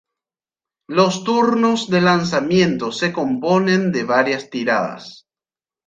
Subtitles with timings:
[0.87, 5.27] Los turnos de lanzamiento se componen de varias tiradas.